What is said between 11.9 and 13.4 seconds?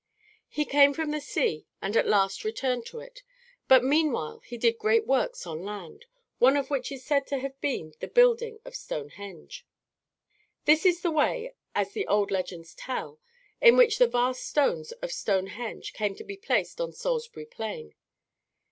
the old legends tell,